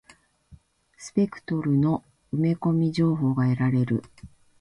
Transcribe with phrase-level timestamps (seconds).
[0.97, 2.03] スペクトルの
[2.33, 4.01] 埋め込み情報が得られる。